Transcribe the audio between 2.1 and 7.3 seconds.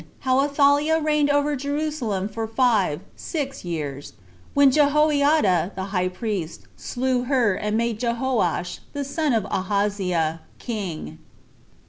For Five [Six] Years When Jehoiada The High Priest Slew